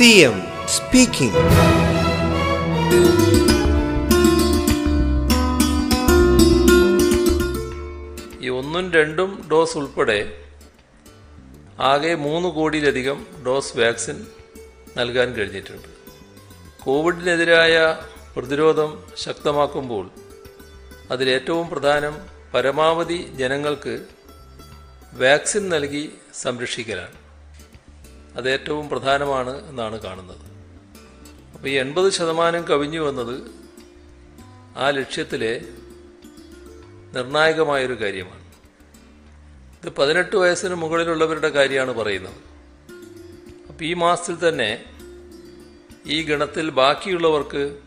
CM 0.00 0.36
speaking 0.66 1.40
ഈ 8.40 8.48
ഒന്നും 8.48 8.92
രണ്ടും 8.92 9.48
ഡോസ് 9.52 9.78
ഉൾപ്പെടെ 9.78 10.18
ആകെ 11.78 12.14
മൂന്ന് 12.14 12.48
കോടിയിലധികം 12.48 13.26
ഡോസ് 13.46 13.78
വാക്സിൻ 13.78 14.26
നൽകാൻ 14.96 15.32
കഴിഞ്ഞിട്ടുണ്ട്. 15.32 15.88
കോവിഡിനെതിരായ 16.84 17.96
പ്രതിരോധം 18.36 19.04
ശക്തമാക്കുമ്പോൾ 19.16 20.10
അതിലേറ്റവും 21.10 21.68
പ്രധാനം 21.68 22.16
പരമാവധി 22.54 23.28
ജനങ്ങൾക്ക് 23.36 24.06
വാക്സിൻ 25.12 25.68
നൽകി 25.68 26.12
സംരക്ഷിക്കലാണ്. 26.42 27.19
അത് 28.36 28.50
ഏറ്റവും 28.50 28.88
പ്രധാനമാണ് 28.88 29.68
എന്നാണ് 29.68 30.00
കാണുന്നത്. 30.00 30.38
അപ്പോൾ 31.54 31.68
ഈ 31.68 31.72
എൺപത് 31.72 32.10
ശതമാനം 32.10 32.62
കവിഞ്ഞു 32.62 33.00
വന്നത് 33.00 33.50
ആ 34.76 34.90
ലക്ഷ്യത്തിലെ 34.90 35.60
നിർണായകമായൊരു 37.12 38.00
കാര്യമാണ്. 38.00 38.50
ഇത് 39.82 39.92
പതിനെട്ട് 39.92 40.36
വയസ്സിന് 40.36 40.74
മുകളിലുള്ളവരുടെ 40.74 41.48
കാര്യമാണ് 41.48 41.92
പറയുന്നത്. 41.92 42.34
അപ്പോൾ 43.68 43.84
ഈ 43.84 43.94
മാസത്തിൽ 43.94 44.48
തന്നെ 44.48 44.84
ഈ 46.06 46.22
ഗണത്തിൽ 46.22 46.70
ബാക്കിയുള്ളവർക്ക് 46.70 47.78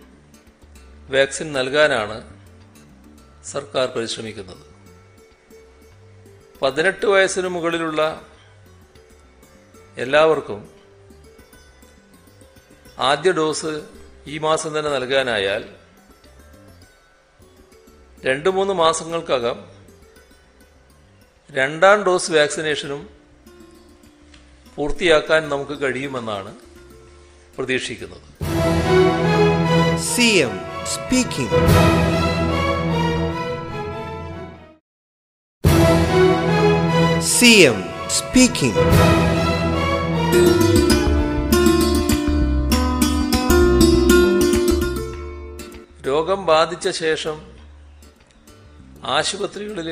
വാക്സിൻ 1.10 1.54
നൽകാനാണ് 1.54 2.18
സർക്കാർ 3.44 3.88
പരിശ്രമിക്കുന്നത്. 3.88 4.74
പതിനെട്ട് 6.62 7.06
വയസ്സിന് 7.06 7.48
മുകളിലുള്ള 7.48 8.28
എല്ലാവർക്കും 9.98 10.60
ആദ്യ 13.02 13.32
ഡോസ് 13.32 13.72
ഈ 14.28 14.38
മാസം 14.40 14.72
തന്നെ 14.76 14.92
നൽകാനായാൽ 14.92 15.64
രണ്ട് 18.24 18.50
മൂന്ന് 18.50 18.74
മാസങ്ങൾക്കകം 18.74 19.58
രണ്ടാം 21.50 22.00
ഡോസ് 22.04 22.32
വാക്സിനേഷനും 22.32 23.02
പൂർത്തിയാക്കാൻ 24.78 25.42
നമുക്ക് 25.50 25.76
കഴിയുമെന്നാണ് 25.82 26.54
പ്രതീക്ഷിക്കുന്നത് 27.58 28.28
C 30.10 30.30
M 30.40 30.56
speaking 30.94 31.60
C 37.34 37.52
M 37.64 37.80
speaking. 38.10 39.33
രോഗം 46.06 46.46
ബാധിച്ച 46.46 46.90
ശേഷം 46.90 47.38
ആശുപത്രികളിൽ 49.04 49.90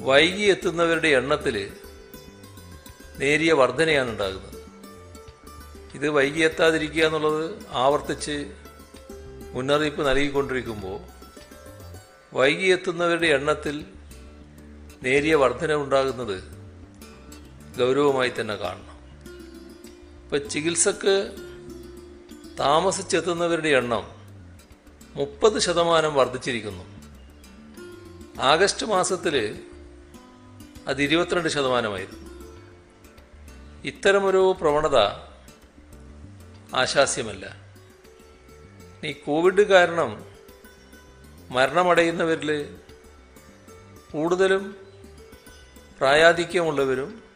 വൈകി 0.00 0.42
എത്തുന്നവരുടെ 0.42 1.08
എണ്ണത്തിൽ 1.08 1.56
നേരിയ 3.18 3.52
വർധനയാണ് 3.52 4.10
ഉണ്ടാകുന്നത്. 4.10 4.54
ഇത് 5.94 6.08
വൈകി 6.10 6.40
എത്താതിരിക്കുക 6.40 7.04
എന്നുള്ളത് 7.04 7.44
ആവർത്തിച്ച് 7.72 8.36
മുന്നറിയിപ്പ് 9.54 10.02
നൽകിക്കൊണ്ടിരിക്കുമ്പോൾ 10.08 10.98
വൈകി 12.32 12.66
എത്തുന്നവരുടെ 12.66 13.26
എണ്ണത്തിൽ 13.26 13.76
നേരിയ 15.02 15.34
വർധന 15.34 15.72
ഉണ്ടാകുന്നത് 15.74 16.36
ഗൗരവമായി 17.76 18.32
തന്നെ 18.40 18.56
കാണണം. 18.56 18.98
ഇപ്പം 20.22 20.50
ചികിത്സക്ക് 20.50 21.36
താമസിച്ചെത്തുന്നവരുടെ 22.58 23.68
എണ്ണം 23.68 24.10
മുപ്പത് 25.14 25.58
ശതമാനം 25.58 26.14
വർദ്ധിച്ചിരിക്കുന്നു. 26.14 26.98
ആഗസ്റ്റ് 28.40 28.86
മാസത്തിൽ 28.86 29.62
അത് 30.86 31.02
ഇരുപത്തിരണ്ട് 31.02 31.48
ശതമാനമായിരുന്നു. 31.48 32.28
ഇത്തരമൊരു 33.84 34.56
പ്രവണത 34.60 34.96
ആശാസ്യമല്ല. 36.74 37.56
ഈ 39.04 39.12
കോവിഡ് 39.12 39.62
കാരണം 39.62 40.24
മരണമടയുന്നവരിൽ 41.50 42.76
കൂടുതലും 44.12 44.76
പ്രായാധിക്യമുള്ളവരും 45.98 47.27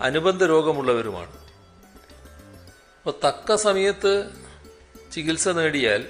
അനുബന്ധ 0.00 0.44
രോഗമുള്ളവരുമാണ്. 0.44 1.32
അപ്പോൾ 2.98 3.14
തക്ക 3.24 3.54
സമയത്ത് 3.54 4.30
ചികിത്സ 5.12 5.48
നേടിയാൽ 5.48 6.06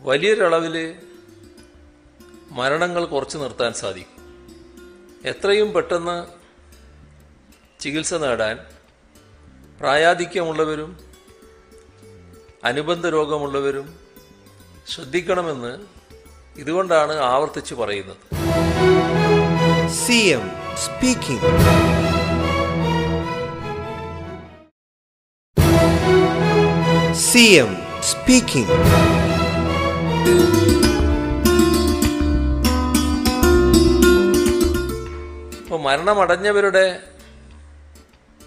വലിയൊരളവിൽ 0.00 0.94
മരണങ്ങൾ 2.50 3.04
കുറച്ചു 3.04 3.38
നിർത്താൻ 3.38 3.72
സാധിക്കും. 3.72 4.18
എത്രയും 5.24 5.72
പെട്ടെന്ന് 5.72 6.26
ചികിത്സ 7.80 8.14
നേടാൻ 8.14 8.58
പ്രായാധിക്യമുള്ളവരും 9.80 10.98
അനുബന്ധ 12.64 13.06
രോഗമുള്ളവരും 13.06 13.98
ശ്രദ്ധിക്കണമെന്ന് 14.88 15.78
ഇതുകൊണ്ടാണ് 16.60 17.12
ആവർത്തിച്ച് 17.12 17.74
പറയുന്നത്. 17.74 18.16
CM 20.06 20.44
speaking. 27.38 27.58
എം 27.58 27.72
സ്പീക്കിംഗ് 28.02 28.76
ഇപ്പോൾ 35.58 35.78
മരണമടഞ്ഞവരുടെ 35.80 36.84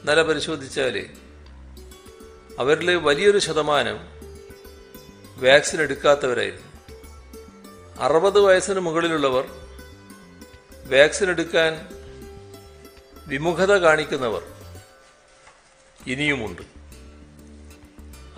നില 0.04 0.22
പരിശോധിച്ചാൽ 0.22 0.96
അവരിൽ 2.58 2.92
വലിയൊരു 3.02 3.38
ശതമാനം 3.40 3.98
വാക്സിൻ 5.38 5.82
എടുക്കാത്തവരായിരുന്നു 5.82 6.68
അറുപത് 8.02 8.40
വയസ്സിന് 8.40 8.80
മുകളിലുള്ളവർ 8.80 9.48
വാക്സിൻ 10.86 11.30
എടുക്കാൻ 11.30 11.72
വിമുഖത 13.28 13.74
കാണിക്കുന്നവർ 13.78 14.44
ഇനിയുമുണ്ട് 16.08 16.64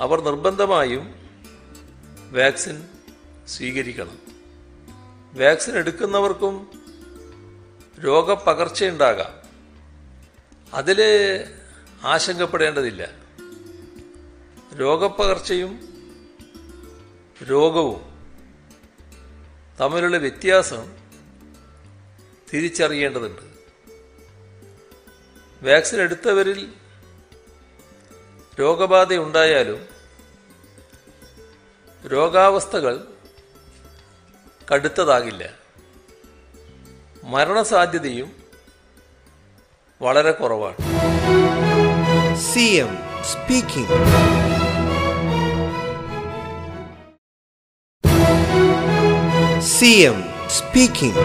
അവർ 0.04 0.22
നിർബന്ധമായും 0.22 1.16
വാക്സിൻ 2.32 2.88
സ്വീകരിക്കണം. 3.48 4.20
വാക്സിൻ 5.34 5.78
എടുക്കുന്നവർക്കും 5.78 6.72
രോഗപകർച്ചയുണ്ടാകാം. 8.06 9.48
അതിൽ 10.74 11.02
ആശങ്കപ്പെടേണ്ടതില്ല. 12.04 13.10
രോഗപ്പകർച്ചയും 14.76 15.80
രോഗവും 17.44 18.02
തമ്മിലുള്ള 19.82 20.18
വ്യത്യാസം 20.18 20.94
തിരിച്ചറിയേണ്ടതുണ്ട്. 22.54 23.42
വാക്സിൻ 25.70 26.02
എടുത്തവരിൽ 26.02 26.74
രോഗബാധ 28.60 29.14
ഉണ്ടായാലും 29.14 29.93
രോഗാവസ്ഥകൾ 32.08 33.04
കടുത്തതാകില്ല. 34.74 35.50
മരണസാധ്യതയും 37.24 38.32
വളരെ 40.02 40.32
കുറവാണ്. 40.32 40.78
C 42.38 42.60
M 42.60 42.98
speaking. 43.24 43.90
C 49.62 49.86
M 49.86 50.24
speaking. 50.50 51.20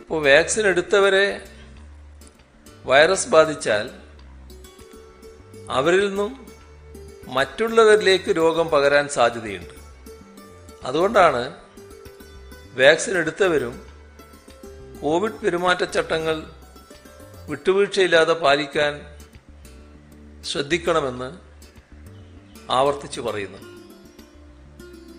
ഇപ്പോൾ 0.00 0.28
വാക്സിൻ 0.28 0.66
എടുത്തവരെ 0.66 1.51
വൈറസ് 2.84 3.28
ബാധിച്ചാൽ 3.28 3.90
അവരിൽ 5.70 6.08
നിന്നും 6.08 6.46
മറ്റുള്ളവരിലേക്ക് 7.26 8.36
രോഗം 8.36 8.68
പകരാൻ 8.68 9.08
സാധ്യതയുണ്ട്. 9.08 9.74
അതുകൊണ്ടാണ് 10.84 11.56
വാക്സിൻ 12.80 13.18
എടുത്തവരും 13.18 13.86
കോവിഡ് 15.02 15.32
പെരുമാറ്റച്ചട്ടങ്ങൾ 15.32 16.42
വിട്ടുവീഴ്ചയില്ലാതെ 17.48 18.32
പാലിക്കാൻ 18.32 19.00
ശ്രദ്ധിക്കണമെന്ന് 20.44 21.38
ആവർത്തിച്ചു 22.72 23.20
പറയുന്നു. 23.20 23.58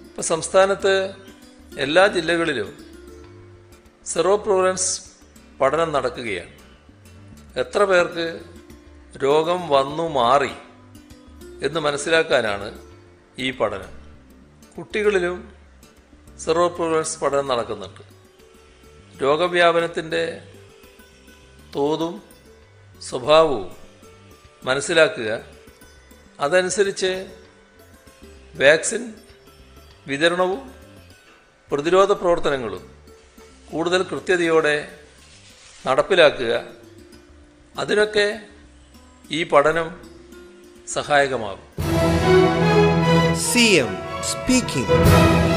ഇപ്പം 0.05 0.23
സംസ്ഥാനത്ത് 0.23 1.13
എല്ലാ 1.77 2.07
ജില്ലകളിലും 2.07 2.85
സെറോ 4.05 4.35
പ്രോവലൻസ് 4.35 5.01
പഠനം 5.61 5.91
നടക്കുകയാണ്. 5.91 6.62
എത്ര 7.55 7.83
പേർക്ക് 7.83 8.39
രോഗം 9.23 9.69
വന്നു 9.69 10.09
മാറി 10.09 10.49
എന്ന് 11.65 11.79
മനസ്സിലാക്കാനാണ് 11.79 12.77
ഈ 13.39 13.51
പഠനം. 13.51 13.89
കുട്ടികളിലും 14.77 15.55
സെറോപ്രോസ് 16.39 17.19
പഠനം 17.19 17.47
നടക്കുന്നുണ്ട്. 17.47 17.99
രോഗവ്യാപനത്തിന്റെ 19.21 20.41
തോതും 21.75 22.21
സ്വഭാവവും 23.01 23.75
മനസ്സിലാക്കുക. 24.63 25.41
അതനുസരിച്ച് 26.39 27.27
വാക്സിൻ 28.55 29.13
വിതരണവും 30.07 30.73
പ്രതിരോധ 31.71 32.11
പ്രവർത്തനങ്ങളും 32.11 32.91
കൂടുതൽ 33.71 34.03
കൃത്യതയോടെ 34.03 34.99
നടപ്പിലാക്കുക. 35.87 36.82
അതിനൊക്കെ 37.77 38.27
ഈ 39.31 39.43
പഠനം 39.43 39.89
സഹായകമാകും 40.87 41.69
സി 43.51 43.65
എം 43.75 43.93
speaking. 44.25 45.52